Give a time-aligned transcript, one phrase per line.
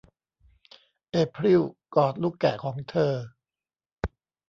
[1.11, 1.61] เอพริล
[1.95, 3.13] กอดลูกแกะของเธอ